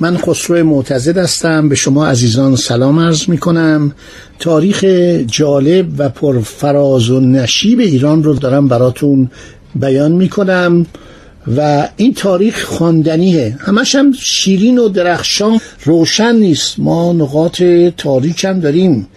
[0.00, 1.68] من خسرو معتزد هستم.
[1.68, 3.92] به شما عزیزان سلام عرض می کنم
[4.38, 4.84] تاریخ
[5.26, 9.30] جالب و پرفراز و نشیب ایران رو دارم براتون
[9.74, 10.86] بیان می کنم
[11.56, 13.56] و این تاریخ خواندنیه.
[13.60, 16.78] همش هم شیرین و درخشان روشن نیست.
[16.78, 17.62] ما نقاط
[17.96, 19.08] تاریک هم داریم.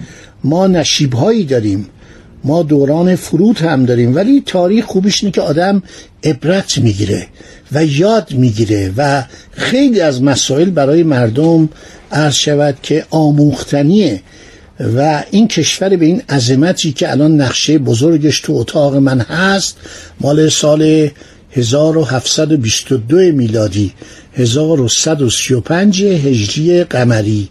[0.44, 1.86] ما نشیب هایی داریم.
[2.44, 5.84] ما دوران فرود هم داریم ولی تاریخ خوبش اینه که آدم
[6.24, 7.28] عبرت می‌گیره
[7.72, 11.70] و یاد می‌گیره و خیلی از مسائل برای مردم
[12.12, 14.22] عرض شود که آموختنیه
[14.98, 19.78] و این کشور به این عظمتی که الان نقشه بزرگش تو اتاق من هست
[20.22, 21.10] مال سال
[21.52, 23.94] 1722 میلادی
[24.38, 27.50] 1135 هجری قمری.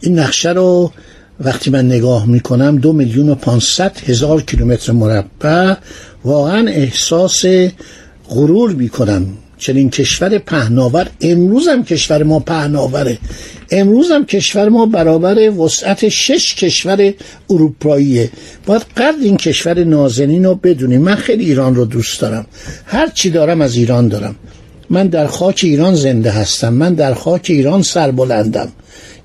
[0.00, 0.92] این نقشه رو
[1.40, 5.74] وقتی من نگاه می‌کنم دو میلیون و پانصد هزار کیلومتر مربع
[6.24, 7.44] واقعا احساس
[8.28, 9.26] غرور می‌کنم.
[9.58, 13.18] چنین کشور پهناور امروز هم کشور ما پهناوره.
[13.70, 17.14] امروز هم کشور ما برابر وسعت شش کشور
[17.50, 18.30] اروپاییه.
[18.66, 21.02] باید قدر این کشور نازنین رو بدونیم.
[21.02, 22.46] من خیلی ایران رو دوست دارم.
[22.86, 24.36] هر چی دارم از ایران دارم.
[24.90, 26.72] من در خاک ایران زنده هستم.
[26.72, 28.72] من در خاک ایران سربلندم.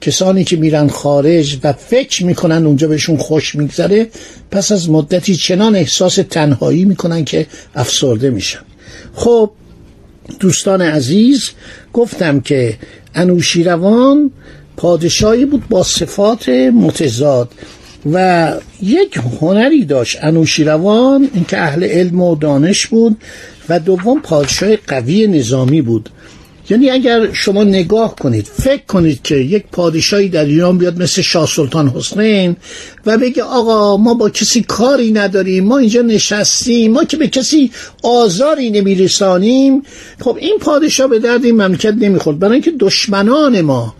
[0.02, 4.08] کسانی که میرن خارج و فکر می‌کنن اونجا بهشون خوش میگذره
[4.52, 8.60] پس از مدتی چنان احساس تنهایی می‌کنن که افسرده میشن.
[9.14, 9.52] خب
[10.40, 11.50] دوستان عزیز
[11.94, 12.78] گفتم که
[13.16, 14.32] انوشیروان
[14.78, 17.52] پادشاهی بود با صفات متضاد
[18.14, 20.18] و یک هنری داشت.
[20.22, 23.18] انوشیروان اینکه اهل علم و دانش بود
[23.70, 26.10] و دوم پادشاه قوی نظامی بود.
[26.70, 31.48] یعنی اگر شما نگاه کنید فکر کنید که یک پادشاهی در ایران بیاد مثل شاه
[31.48, 32.56] سلطان حسین
[33.06, 37.72] و بگه آقا ما با کسی کاری نداریم ما اینجا نشستیم ما که به کسی
[38.04, 39.82] آزاری نمیرسانیم.
[40.20, 42.40] خب این پادشاه به درد این مملکت نمی‌خورد.
[42.40, 43.96] برای اینکه دشمنان ما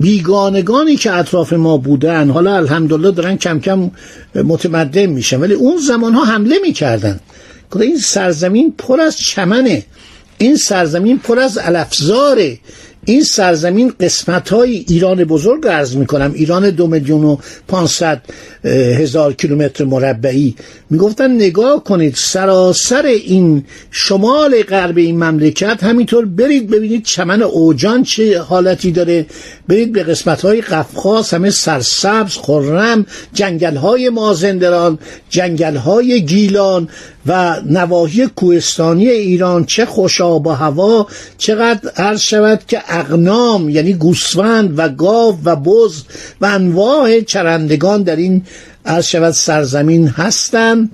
[0.00, 3.90] بیگانگانی که اطراف ما بودن حالا الحمدلله دارن کم کم
[4.34, 7.20] متمدن میشن ولی اون زمان ها حمله می‌کردن.
[7.82, 9.84] این سرزمین پر از چمنه.
[10.38, 12.58] این سرزمین پر از الافزاره
[13.06, 17.36] این سرزمین قسمت های ایران بزرگ ارز می کنم ایران دو میلیون و
[17.68, 18.22] پانصد
[18.98, 20.56] هزار کیلومتر مربعی.
[20.90, 28.40] می‌گفتن نگاه کنید سراسر این شمال غرب این مملکت همینطور برید ببینید چمن اوجان چه
[28.40, 29.26] حالتی داره.
[29.68, 34.98] برید به قسمت های قفقاز همه سرسبز خرم جنگل های مازندران
[35.30, 36.88] جنگل های گیلان.
[37.26, 41.06] و نواحی کوهستانی ایران چه خوشاب و هوا
[41.38, 46.02] چقدر عرض شود که اغنام یعنی گوسفند و گاو و بز
[46.40, 48.42] و انواع چرندگان در این
[48.86, 50.90] عرض شود سرزمین هستند.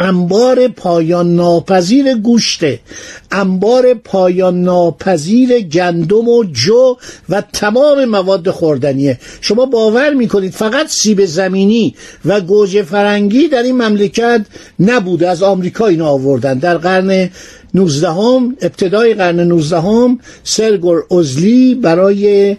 [0.00, 2.80] انبار پایان ناپذیر گوشته
[3.30, 6.96] انبار پایان ناپذیر گندم و جو
[7.28, 9.18] و تمام مواد خوردنیه.
[9.40, 11.94] شما باور می‌کنید فقط سیب زمینی
[12.24, 14.46] و گوجه فرنگی در این مملکت
[14.80, 16.58] نبوده از آمریکا اینو آوردن.
[16.58, 17.30] در قرن
[17.74, 22.56] 19 هم ابتدای قرن 19 هم سرگور ازلی برای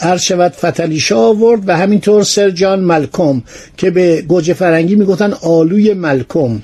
[0.00, 3.42] عرض فتلیشا آورد و همینطور سر جان ملکم
[3.76, 6.60] که به گوجه فرنگی می‌گفتن آلوی ملکم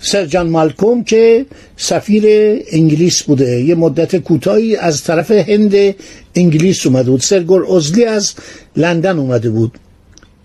[0.00, 1.46] سر جان مالکوم که
[1.76, 2.24] سفیر
[2.72, 5.94] انگلیس بوده یه مدت کوتاهی از طرف هند
[6.34, 7.20] انگلیس اومده بود.
[7.20, 8.34] سرگور ازلی از
[8.76, 9.78] لندن اومده بود.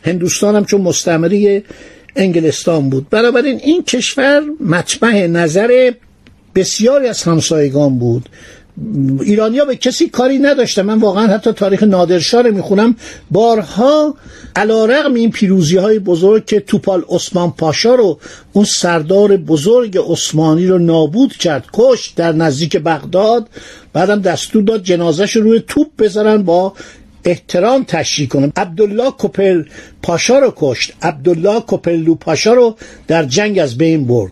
[0.01, 1.63] هندوستان هم چون مستعمره
[2.15, 3.09] انگلستان بود.
[3.09, 5.91] بنابراین این کشور مطمع نظر
[6.55, 8.29] بسیاری از همسایگان بود.
[9.21, 12.95] ایرانیا به کسی کاری نداشته من واقعا حتی تاریخ نادرشاه رو می‌خونم.
[13.31, 14.15] بارها
[14.55, 18.19] علا رقم این پیروزی های بزرگ که توپال عثمان پاشا رو
[18.53, 23.49] اون سردار بزرگ عثمانی رو نابود کرد کش در نزدیک بغداد.
[23.93, 26.73] بعدم دستور داد جنازش رو روی توپ بذارن با
[27.25, 29.63] احترام تشریح کنم عبدالله کوپل
[30.01, 30.93] پاشا رو کشت.
[31.01, 32.75] عبدالله کوپلو پاشا رو
[33.07, 34.31] در جنگ از بین برد.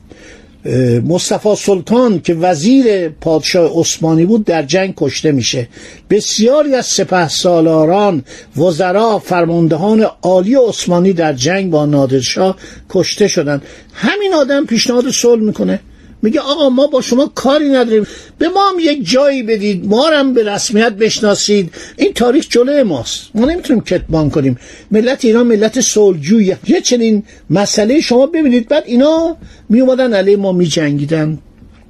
[1.08, 5.68] مصطفی سلطان که وزیر پادشاه عثمانی بود در جنگ کشته میشه.
[6.10, 8.24] بسیاری از سپه سالاران
[8.58, 12.58] وزرا فرماندهان عالی عثمانی در جنگ با نادرشاه
[12.90, 13.62] کشته شدن
[13.94, 15.80] همین آدم پیشنهاد صلح می‌کنه.
[16.21, 18.07] میگه آقا ما با شما کاری نداریم.
[18.38, 19.86] به ما هم یک جایی بدید.
[19.86, 21.74] ما هم به رسمیت بشناسید.
[21.98, 23.30] این تاریخ جلوی ماست.
[23.36, 24.57] ما نمی‌تونیم کتمان کنیم.
[24.92, 28.68] ملت ایران ملت صلحجویه یه چنین مسئله شما ببینید.
[28.68, 29.38] بعد اینا
[29.69, 31.38] می اومدن علیه ما می جنگیدن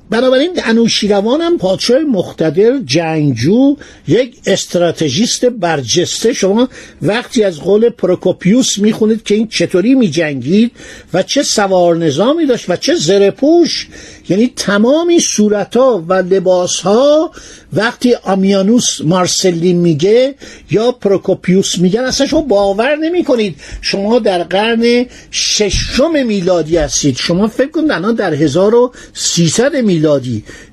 [0.10, 3.76] بنابراین انوشیروان هم پادشاه مختدر جنگجو
[4.08, 6.34] یک استراتژیست برجسته.
[6.34, 6.70] شما
[7.02, 10.72] وقتی از قول پروکوپیوس می‌خونید که این چطوری میجنگید
[11.14, 13.88] و چه سوار نظامی داشت و چه زرپوش
[14.30, 17.32] یعنی تمامی صورتها و لباسها
[17.74, 20.36] وقتی آمیانوس مارسلین میگه
[20.72, 27.18] یا پروکوپیوس میگن اصلا شما باور نمی کنید شما در قرن ششم میلادی هستید.
[27.18, 29.99] شما فکر کنید الان در 1300 میلادی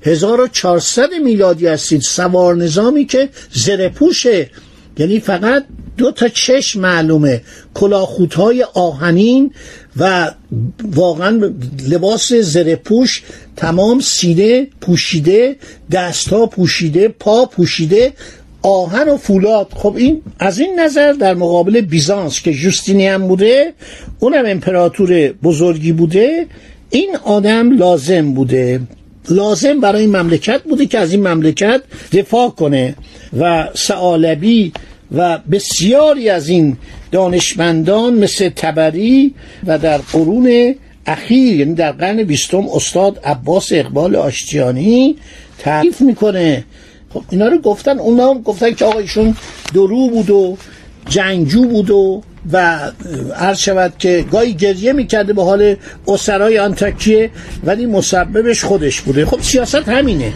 [0.03, 2.01] 1400 میلادی هستید.
[2.01, 4.49] سوار نظامی که زرپوشه
[4.97, 5.65] یعنی فقط
[5.97, 7.41] دو تا چشم معلومه.
[7.73, 9.51] کلاخوتهای آهنین
[9.97, 10.31] و
[10.83, 11.51] واقعا
[11.89, 13.23] لباس زرپوش
[13.55, 15.55] تمام سینه پوشیده
[15.91, 18.13] دستها پوشیده پا پوشیده
[18.61, 19.67] آهن و فولاد.
[19.75, 23.73] خب این از این نظر در مقابل بیزانس که جوستینی هم بوده
[24.19, 26.47] اونم امپراتور بزرگی بوده
[26.89, 28.81] این آدم لازم بوده.
[29.29, 31.81] لازم برای این مملکت بوده که از این مملکت
[32.11, 32.95] دفاع کنه
[33.39, 34.73] و سعالبی
[35.11, 36.77] و بسیاری از این
[37.11, 39.33] دانشمندان مثل تبری
[39.67, 40.75] و در قرون
[41.05, 45.15] اخیر یعنی در قرن بیستم استاد عباس اقبال آشتیانی
[45.59, 46.65] تعریف می‌کنه.
[47.13, 49.35] خب اینا رو گفتن اونا هم گفتن که آقا ایشون
[49.73, 50.57] درو بود و
[51.09, 52.79] جنگجو بود و و
[53.35, 55.75] عرض شود که گاهی گریه می‌کرده به حال
[56.07, 57.29] اسرای آنتاکیه
[57.63, 59.25] ولی مسببش خودش بوده.
[59.25, 60.33] خب سیاست همینه.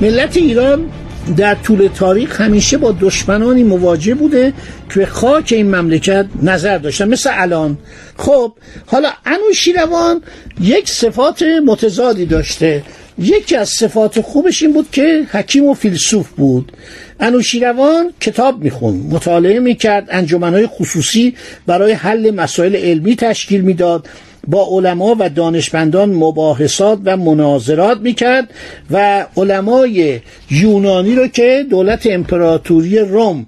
[0.00, 0.90] ملت ایران
[1.36, 4.52] در طول تاریخ همیشه با دشمنانی مواجه بوده
[4.94, 7.08] که خاک این مملکت نظر داشتن.
[7.08, 7.78] مثل الان.
[8.16, 8.52] خب
[8.86, 10.22] حالا انوشیروان
[10.60, 12.82] یک صفات متضادی داشته.
[13.18, 16.72] یکی از صفات خوبش این بود که حکیم و فیلسوف بود.
[17.20, 21.34] انوشیروان کتاب میخون مطالعه می‌کرد انجمنهای خصوصی
[21.66, 24.08] برای حل مسائل علمی تشکیل می‌داد.
[24.46, 28.50] با علما و دانشمندان مباحثات و مناظرات می‌کرد
[28.90, 30.20] و علمای
[30.50, 33.46] یونانی رو که دولت امپراتوری روم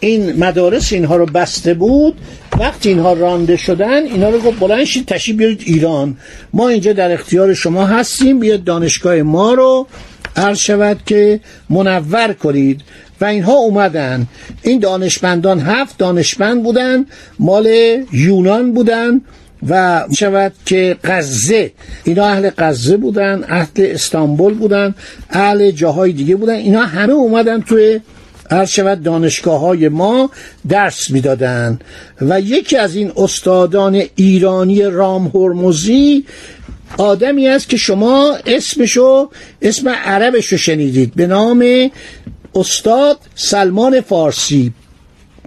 [0.00, 2.14] این مدارس اینها رو بسته بود
[2.58, 6.16] وقتی اینها رانده شدن اینا رو گفت بلند شید تشریف بیارید ایران.
[6.52, 9.86] ما اینجا در اختیار شما هستیم بیاد دانشگاه ما رو
[10.36, 11.40] عرض شود که
[11.70, 12.82] منور کنید.
[13.20, 14.26] و اینها اومدن.
[14.62, 17.06] این دانشمندان هفت دانشمند بودن
[17.38, 17.68] مال
[18.12, 19.20] یونان بودن.
[19.68, 21.72] و شود که غزه.
[22.04, 24.94] اینا اهل غزه بودن اهل استانبول بودن
[25.30, 26.54] اهل جاهای دیگه بودن.
[26.54, 28.00] اینا همه اومدن توی
[28.50, 30.30] هر شود دانشگاه های ما
[30.68, 31.78] درس می‌دادن.
[32.20, 36.24] و یکی از این استادان ایرانی رام هرمزی
[36.98, 39.30] آدمی است که شما اسمشو
[39.62, 41.14] اسم عربشو شنیدید.
[41.14, 41.90] به نام
[42.54, 44.72] استاد سلمان فارسی.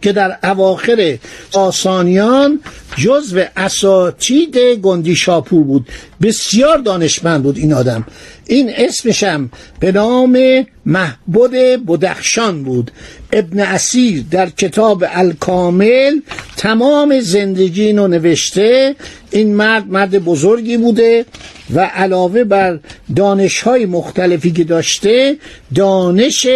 [0.01, 1.17] که در اواخر
[1.53, 2.59] آسانیان
[2.97, 5.87] جزو اساتید گندی شاپور بود.
[6.21, 8.05] بسیار دانشمند بود این آدم.
[8.47, 11.51] این اسمشم به نام محبود
[11.87, 12.91] بدخشان بود.
[13.33, 16.19] ابن اسیر در کتاب الکامل
[16.57, 18.95] تمام زندگی رو نوشته.
[19.31, 21.25] این مرد مرد بزرگی بوده
[21.73, 22.79] و علاوه بر
[23.15, 25.37] دانش های مختلفی که داشته
[25.75, 26.47] دانش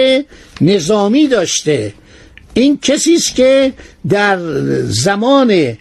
[0.62, 1.94] نظامی داشته.
[2.58, 3.74] این کسی است که
[4.10, 4.40] در
[4.84, 5.78] زمان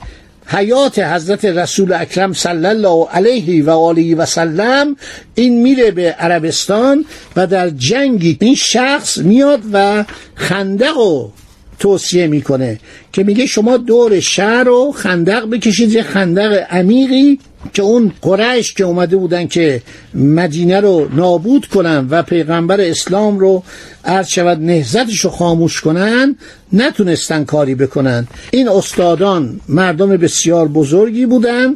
[0.47, 4.97] حیات حضرت رسول اکرم صلی الله علیه و آله و سلم
[5.35, 7.05] این میره به عربستان
[7.37, 10.05] و در جنگی این شخص میاد و
[10.35, 11.33] خندق رو
[11.79, 12.81] توصیه می‌کنه
[13.13, 17.39] که میگه شما دور شهر رو خندق بکشید یه خندق عمیقی
[17.73, 19.83] که اون قریش که اومده بودن که
[20.15, 23.63] مدینه رو نابود کنن و پیغمبر اسلام رو
[24.05, 26.37] عرض شود نهزتش رو خاموش کنن
[26.73, 28.27] نتونستن کاری بکنن.
[28.51, 31.75] این استادان مردم بسیار بزرگی بودن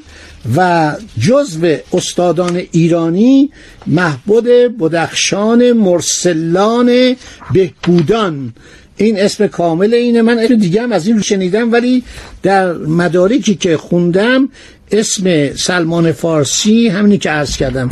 [0.56, 3.50] و جزو استادان ایرانی
[3.86, 4.46] محبود
[4.80, 7.16] بدخشان مرسلان
[7.52, 8.52] بهبودان.
[8.96, 10.22] این اسم کامل اینه.
[10.22, 12.04] من اسم دیگه هم از این شنیدم ولی
[12.42, 14.48] در مدارکی که خوندم
[14.92, 17.90] اسم سلمان فارسی همینی که عرض کردم.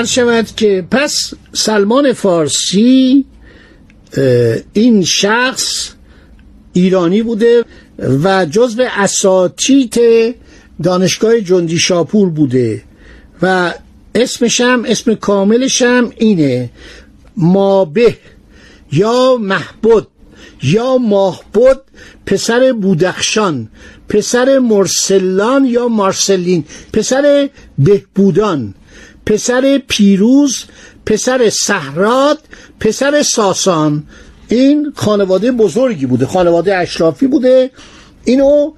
[0.00, 3.24] عرض شود که پس سلمان فارسی
[4.72, 5.90] این شخص
[6.72, 7.64] ایرانی بوده
[8.24, 10.00] و جزو اساتید
[10.82, 12.82] دانشگاه جندی شاپور بوده
[13.42, 13.74] و
[14.14, 16.70] اسمشم اسم کاملشم اینه
[17.36, 18.16] مابه
[18.92, 20.08] یا محبود
[20.62, 21.80] یا ماهبود
[22.26, 23.68] پسر بودخشان
[24.08, 28.74] پسر مرسلان یا مارسلین پسر بهبودان.
[29.26, 30.64] پسر پیروز
[31.06, 32.38] پسر سهرات
[32.80, 34.04] پسر ساسان.
[34.48, 37.70] این خانواده بزرگی بوده خانواده اشرافی بوده.
[38.24, 38.72] اینو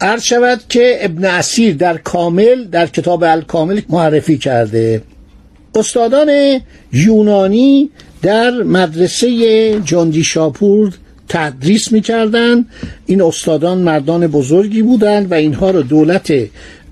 [0.00, 5.02] عرض شود که ابن اسیر در کامل در کتاب الکامل معرفی کرده.
[5.74, 6.60] استادان
[6.92, 7.90] یونانی
[8.22, 10.92] در مدرسه جندی شاپور
[11.28, 12.66] تدریس می‌کردن
[13.06, 16.32] این استادان مردان بزرگی بودند و اینها رو دولت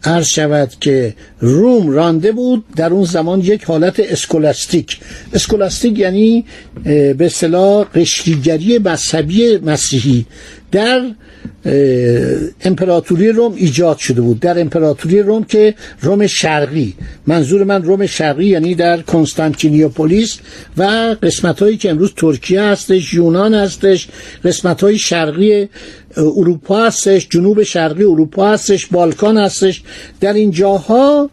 [0.04, 4.99] عرض شود که روم رانده بود در اون زمان یک حالت اسکولاستیک.
[5.33, 6.45] اسکولاستیک یعنی
[6.85, 10.26] به اصطلاح قشریگری مذهبی مسیحی.
[10.73, 11.11] در
[12.61, 14.41] امپراتوری روم ایجاد شده بود.
[14.41, 16.95] در امپراتوری روم که روم شرقی.
[17.27, 20.39] منظور من روم شرقی یعنی در کنستانتینیوپولیس
[20.77, 20.83] و
[21.23, 24.09] قسمت هایی که امروز ترکیه هستش یونان هستش
[24.45, 25.69] قسمت های شرقی
[26.17, 29.83] اروپا هستش جنوب شرقی اروپا هستش بالکان هستش.
[30.21, 31.31] در این جاها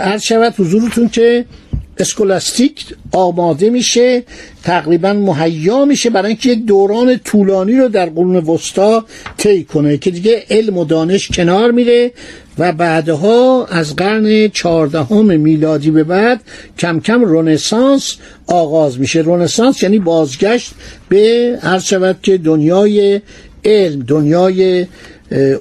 [0.00, 1.44] عرض شود حضورتون که
[1.98, 4.22] اسکولاستیک آماده میشه
[4.62, 9.04] تقریبا مهیا میشه برای اینکه یک دوران طولانی رو در قرون وسطا
[9.36, 12.12] طی کنه که دیگه علم و دانش کنار میره
[12.58, 16.40] و بعدها از قرن چهاردهم میلادی به بعد
[16.78, 19.20] کم کم رونسانس آغاز میشه.
[19.20, 20.72] رونسانس یعنی بازگشت
[21.08, 23.20] به هر شود که دنیای
[23.64, 24.86] علم دنیای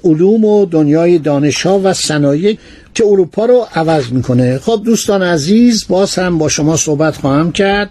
[0.04, 2.58] علوم و دنیای دانش ها و صنایع
[2.96, 4.60] که اروپا رو عوض می‌کنه.
[4.60, 7.90] خب دوستان عزیز باز هم با شما صحبت خواهم کرد.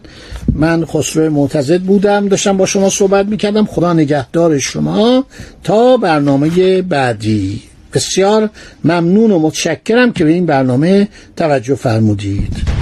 [0.53, 3.67] من خسرو معتزد بودم داشتم با شما صحبت می‌کردم.
[3.67, 5.25] خدا نگهدار شما.
[5.65, 7.63] تا برنامه بعدی.
[7.93, 8.51] بسیار
[8.85, 12.74] ممنون و متشکرم که به این برنامه توجه فرمودید.